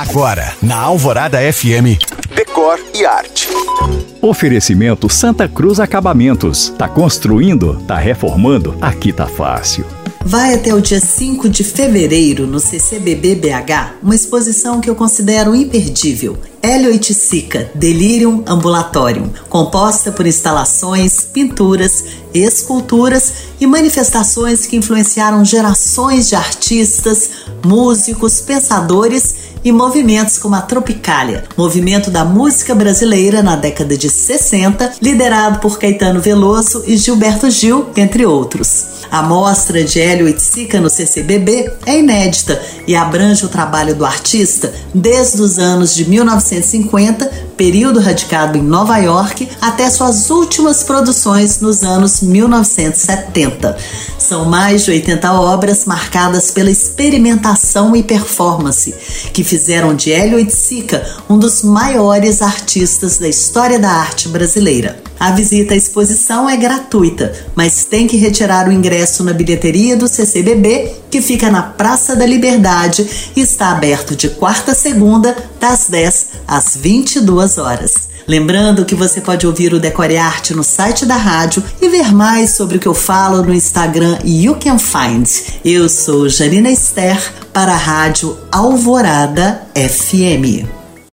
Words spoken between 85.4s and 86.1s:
Eu